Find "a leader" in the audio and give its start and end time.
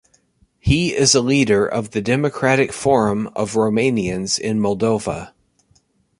1.13-1.63